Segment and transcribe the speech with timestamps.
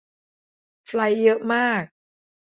[0.85, 1.83] ไฟลท์เยอะมาก